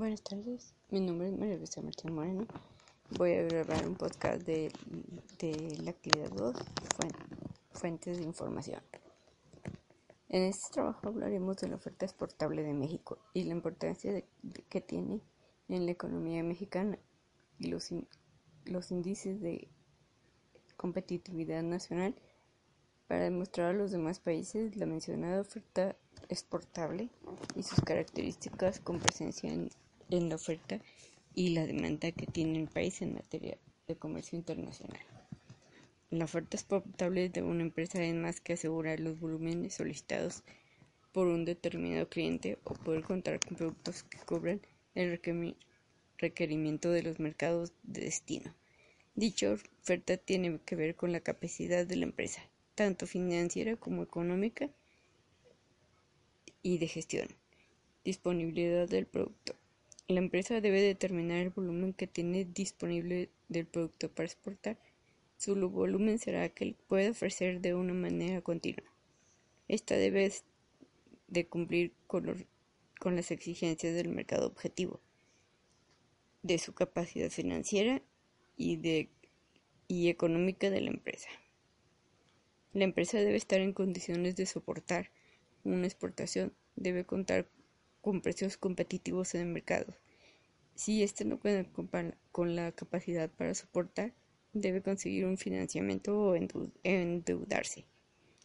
Buenas 0.00 0.22
tardes, 0.22 0.72
mi 0.88 0.98
nombre 0.98 1.28
es 1.28 1.36
María 1.36 1.58
Luisa 1.58 1.82
Martín 1.82 2.14
Moreno. 2.14 2.46
Voy 3.18 3.34
a 3.34 3.42
grabar 3.42 3.86
un 3.86 3.96
podcast 3.96 4.40
de, 4.46 4.72
de 5.38 5.76
la 5.82 5.90
actividad 5.90 6.30
2, 6.30 6.56
fuentes 7.72 8.16
de 8.16 8.24
información. 8.24 8.80
En 10.30 10.44
este 10.44 10.72
trabajo 10.72 11.08
hablaremos 11.08 11.58
de 11.58 11.68
la 11.68 11.76
oferta 11.76 12.06
exportable 12.06 12.62
de 12.62 12.72
México 12.72 13.18
y 13.34 13.44
la 13.44 13.52
importancia 13.52 14.24
que 14.70 14.80
tiene 14.80 15.20
en 15.68 15.84
la 15.84 15.92
economía 15.92 16.42
mexicana 16.42 16.98
y 17.58 17.66
los, 17.66 17.90
los 18.64 18.90
índices 18.90 19.42
de 19.42 19.68
competitividad 20.78 21.62
nacional 21.62 22.14
para 23.06 23.24
demostrar 23.24 23.74
a 23.74 23.78
los 23.78 23.90
demás 23.90 24.18
países 24.18 24.76
la 24.76 24.86
mencionada 24.86 25.42
oferta 25.42 25.94
exportable 26.30 27.10
y 27.54 27.64
sus 27.64 27.82
características 27.82 28.80
con 28.80 28.98
presencia 28.98 29.52
en 29.52 29.68
en 30.10 30.28
la 30.28 30.36
oferta 30.36 30.80
y 31.34 31.50
la 31.50 31.66
demanda 31.66 32.10
que 32.12 32.26
tiene 32.26 32.60
el 32.60 32.68
país 32.68 33.02
en 33.02 33.14
materia 33.14 33.56
de 33.86 33.96
comercio 33.96 34.36
internacional. 34.38 35.00
La 36.10 36.24
oferta 36.24 36.56
exportable 36.56 37.28
de 37.28 37.42
una 37.42 37.62
empresa 37.62 38.02
es 38.02 38.14
más 38.14 38.40
que 38.40 38.54
asegurar 38.54 38.98
los 38.98 39.20
volúmenes 39.20 39.74
solicitados 39.74 40.42
por 41.12 41.28
un 41.28 41.44
determinado 41.44 42.08
cliente 42.08 42.58
o 42.64 42.74
poder 42.74 43.02
contar 43.02 43.38
con 43.40 43.56
productos 43.56 44.02
que 44.04 44.18
cubran 44.18 44.60
el 44.94 45.20
requerimiento 46.18 46.90
de 46.90 47.02
los 47.02 47.20
mercados 47.20 47.72
de 47.82 48.02
destino. 48.02 48.54
Dicha 49.14 49.52
oferta 49.52 50.16
tiene 50.16 50.58
que 50.64 50.76
ver 50.76 50.96
con 50.96 51.12
la 51.12 51.20
capacidad 51.20 51.86
de 51.86 51.96
la 51.96 52.04
empresa, 52.04 52.42
tanto 52.74 53.06
financiera 53.06 53.76
como 53.76 54.02
económica 54.02 54.68
y 56.62 56.78
de 56.78 56.88
gestión, 56.88 57.28
disponibilidad 58.04 58.88
del 58.88 59.06
producto, 59.06 59.54
la 60.10 60.20
empresa 60.20 60.60
debe 60.60 60.80
determinar 60.80 61.38
el 61.38 61.50
volumen 61.50 61.92
que 61.92 62.06
tiene 62.06 62.44
disponible 62.44 63.30
del 63.48 63.66
producto 63.66 64.10
para 64.10 64.26
exportar. 64.26 64.78
Su 65.36 65.54
volumen 65.70 66.18
será 66.18 66.48
que 66.48 66.74
puede 66.88 67.10
ofrecer 67.10 67.60
de 67.60 67.74
una 67.74 67.94
manera 67.94 68.42
continua. 68.42 68.90
Esta 69.68 69.96
debe 69.96 70.32
de 71.28 71.46
cumplir 71.46 71.92
con, 72.06 72.46
con 72.98 73.16
las 73.16 73.30
exigencias 73.30 73.94
del 73.94 74.08
mercado 74.08 74.46
objetivo, 74.46 75.00
de 76.42 76.58
su 76.58 76.74
capacidad 76.74 77.30
financiera 77.30 78.02
y, 78.56 79.08
y 79.86 80.08
económica 80.08 80.70
de 80.70 80.80
la 80.80 80.90
empresa. 80.90 81.28
La 82.72 82.84
empresa 82.84 83.18
debe 83.18 83.36
estar 83.36 83.60
en 83.60 83.72
condiciones 83.72 84.36
de 84.36 84.46
soportar 84.46 85.10
una 85.64 85.86
exportación, 85.86 86.52
debe 86.76 87.04
contar 87.04 87.48
con 88.00 88.20
precios 88.20 88.56
competitivos 88.56 89.34
en 89.34 89.42
el 89.42 89.48
mercado. 89.48 89.94
Si 90.74 91.02
éste 91.02 91.24
no 91.24 91.38
puede 91.38 91.68
con 92.32 92.56
la 92.56 92.72
capacidad 92.72 93.30
para 93.30 93.54
soportar, 93.54 94.14
debe 94.52 94.82
conseguir 94.82 95.26
un 95.26 95.36
financiamiento 95.36 96.18
o 96.18 96.34
endeudarse. 96.82 97.84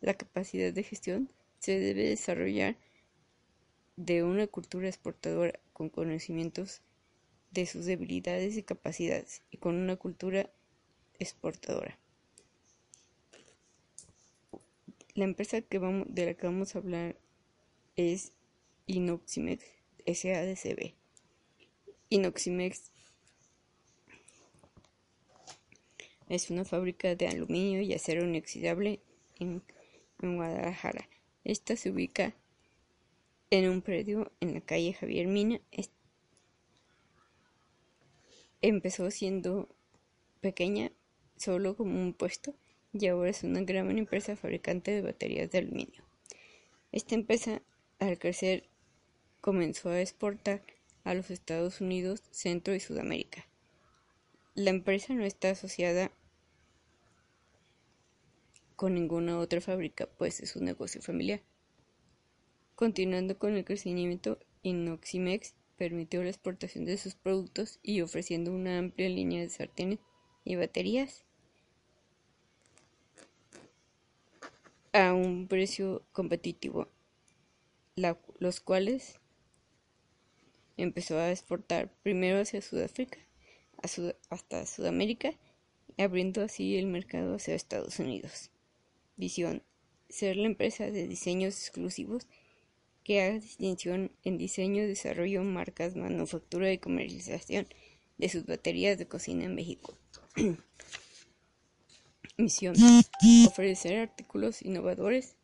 La 0.00 0.14
capacidad 0.14 0.72
de 0.72 0.82
gestión 0.82 1.30
se 1.58 1.78
debe 1.78 2.08
desarrollar 2.08 2.76
de 3.96 4.22
una 4.22 4.46
cultura 4.46 4.88
exportadora 4.88 5.58
con 5.72 5.88
conocimientos 5.88 6.82
de 7.50 7.66
sus 7.66 7.86
debilidades 7.86 8.56
y 8.56 8.62
capacidades 8.62 9.42
y 9.50 9.56
con 9.56 9.74
una 9.74 9.96
cultura 9.96 10.50
exportadora. 11.18 11.98
La 15.14 15.24
empresa 15.24 15.56
de 15.60 16.26
la 16.26 16.34
que 16.34 16.46
vamos 16.46 16.74
a 16.74 16.78
hablar 16.78 17.16
es 17.96 18.32
Inoximex 18.88 19.62
SADCB. 20.06 20.94
Inoximex 22.08 22.90
es 26.30 26.48
una 26.48 26.64
fábrica 26.64 27.14
de 27.14 27.28
aluminio 27.28 27.82
y 27.82 27.92
acero 27.92 28.24
inoxidable 28.24 29.00
en, 29.38 29.62
Guadalajara. 30.20 31.06
Esta 31.44 31.76
se 31.76 31.90
ubica 31.90 32.34
en 33.50 33.68
un 33.68 33.82
predio 33.82 34.32
en 34.40 34.54
la 34.54 34.62
calle 34.62 34.94
Javier 34.94 35.26
Mina. 35.26 35.60
empezó 38.62 39.10
siendo 39.10 39.68
pequeña, 40.40 40.90
solo 41.36 41.76
como 41.76 42.00
un 42.00 42.14
puesto, 42.14 42.54
y 42.94 43.06
ahora 43.06 43.30
es 43.30 43.44
una 43.44 43.60
gran 43.60 43.96
empresa 43.98 44.34
fabricante 44.34 44.92
de 44.92 45.02
baterías 45.02 45.50
de 45.50 45.58
aluminio. 45.58 46.02
Esta 46.90 47.14
empresa, 47.14 47.60
al 47.98 48.18
crecer 48.18 48.68
comenzó 49.40 49.90
a 49.90 50.00
exportar 50.00 50.62
a 51.04 51.14
los 51.14 51.30
Estados 51.30 51.80
Unidos, 51.80 52.22
Centro 52.30 52.74
y 52.74 52.80
Sudamérica. 52.80 53.46
La 54.54 54.70
empresa 54.70 55.14
no 55.14 55.24
está 55.24 55.50
asociada 55.50 56.10
con 58.76 58.94
ninguna 58.94 59.38
otra 59.38 59.60
fábrica, 59.60 60.06
pues 60.18 60.40
es 60.40 60.54
un 60.56 60.64
negocio 60.64 61.00
familiar. 61.02 61.40
Continuando 62.74 63.38
con 63.38 63.56
el 63.56 63.64
crecimiento, 63.64 64.38
Inoximex 64.62 65.54
permitió 65.76 66.22
la 66.22 66.30
exportación 66.30 66.84
de 66.84 66.98
sus 66.98 67.14
productos 67.14 67.78
y 67.82 68.00
ofreciendo 68.02 68.52
una 68.52 68.78
amplia 68.78 69.08
línea 69.08 69.40
de 69.40 69.48
sartenes 69.48 69.98
y 70.44 70.56
baterías 70.56 71.24
a 74.92 75.12
un 75.12 75.48
precio 75.48 76.02
competitivo, 76.12 76.88
los 78.38 78.60
cuales 78.60 79.20
empezó 80.78 81.18
a 81.18 81.30
exportar 81.30 81.90
primero 82.02 82.40
hacia 82.40 82.62
Sudáfrica 82.62 83.18
hasta 84.30 84.66
Sudamérica, 84.66 85.34
abriendo 85.98 86.42
así 86.42 86.76
el 86.76 86.86
mercado 86.86 87.36
hacia 87.36 87.54
Estados 87.54 87.98
Unidos. 87.98 88.50
Visión: 89.16 89.62
ser 90.08 90.36
la 90.36 90.46
empresa 90.46 90.90
de 90.90 91.06
diseños 91.06 91.54
exclusivos 91.54 92.26
que 93.04 93.22
haga 93.22 93.40
distinción 93.40 94.12
en 94.24 94.38
diseño, 94.38 94.86
desarrollo, 94.86 95.42
marcas, 95.42 95.96
manufactura 95.96 96.72
y 96.72 96.78
comercialización 96.78 97.66
de 98.16 98.28
sus 98.28 98.46
baterías 98.46 98.98
de 98.98 99.06
cocina 99.06 99.44
en 99.44 99.54
México. 99.54 99.96
Misión: 102.36 102.74
ofrecer 103.46 103.98
artículos 103.98 104.62
innovadores 104.62 105.34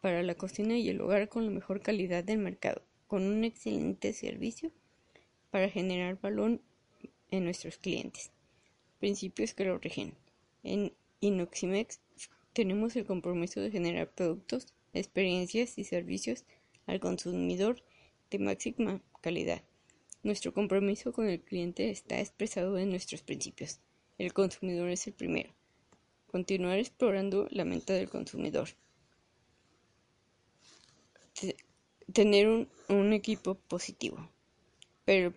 para 0.00 0.22
la 0.22 0.34
cocina 0.34 0.78
y 0.78 0.88
el 0.88 1.00
hogar 1.00 1.28
con 1.28 1.44
la 1.44 1.50
mejor 1.50 1.82
calidad 1.82 2.24
del 2.24 2.38
mercado 2.38 2.82
con 3.10 3.24
un 3.24 3.42
excelente 3.42 4.12
servicio 4.12 4.70
para 5.50 5.68
generar 5.68 6.20
valor 6.20 6.60
en 7.32 7.44
nuestros 7.44 7.76
clientes. 7.76 8.30
Principios 9.00 9.52
que 9.52 9.64
lo 9.64 9.78
rigen. 9.78 10.14
En 10.62 10.92
Inoximex 11.18 11.98
tenemos 12.52 12.94
el 12.94 13.04
compromiso 13.04 13.60
de 13.60 13.72
generar 13.72 14.12
productos, 14.12 14.68
experiencias 14.92 15.76
y 15.76 15.82
servicios 15.82 16.44
al 16.86 17.00
consumidor 17.00 17.82
de 18.30 18.38
máxima 18.38 19.02
calidad. 19.20 19.64
Nuestro 20.22 20.54
compromiso 20.54 21.12
con 21.12 21.28
el 21.28 21.40
cliente 21.40 21.90
está 21.90 22.20
expresado 22.20 22.78
en 22.78 22.90
nuestros 22.90 23.22
principios. 23.22 23.80
El 24.18 24.32
consumidor 24.32 24.88
es 24.88 25.08
el 25.08 25.14
primero. 25.14 25.50
Continuar 26.28 26.78
explorando 26.78 27.48
la 27.50 27.64
mente 27.64 27.92
del 27.92 28.08
consumidor 28.08 28.68
tener 32.12 32.48
un, 32.48 32.68
un 32.88 33.12
equipo 33.12 33.54
positivo. 33.54 34.28
Pero 35.04 35.32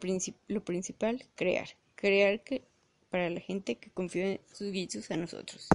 lo 0.48 0.64
principal, 0.64 1.26
crear. 1.36 1.70
Crear 1.96 2.44
que, 2.44 2.64
para 3.10 3.30
la 3.30 3.40
gente 3.40 3.76
que 3.76 3.90
confía 3.90 4.34
en 4.34 4.42
sus 4.54 4.72
guisos 4.72 5.10
a 5.12 5.18
nosotros. 5.18 5.68